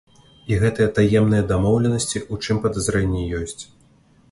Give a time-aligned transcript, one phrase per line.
[0.53, 3.63] І гэтыя таемныя дамоўленасці, у чым падазрэнні ёсць.